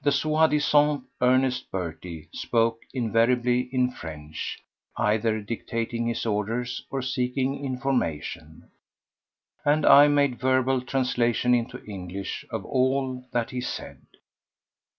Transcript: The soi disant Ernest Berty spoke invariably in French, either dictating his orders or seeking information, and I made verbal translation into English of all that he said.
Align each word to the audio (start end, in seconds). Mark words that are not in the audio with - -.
The 0.00 0.12
soi 0.12 0.46
disant 0.46 1.04
Ernest 1.20 1.70
Berty 1.70 2.30
spoke 2.32 2.78
invariably 2.94 3.68
in 3.70 3.90
French, 3.90 4.60
either 4.96 5.42
dictating 5.42 6.06
his 6.06 6.24
orders 6.24 6.86
or 6.88 7.02
seeking 7.02 7.62
information, 7.62 8.70
and 9.66 9.84
I 9.84 10.08
made 10.08 10.40
verbal 10.40 10.80
translation 10.80 11.52
into 11.52 11.84
English 11.84 12.46
of 12.48 12.64
all 12.64 13.26
that 13.32 13.50
he 13.50 13.60
said. 13.60 14.00